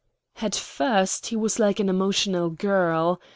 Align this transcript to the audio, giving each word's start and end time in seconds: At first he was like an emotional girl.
At 0.41 0.55
first 0.55 1.27
he 1.27 1.35
was 1.35 1.59
like 1.59 1.79
an 1.79 1.87
emotional 1.87 2.49
girl. 2.49 3.21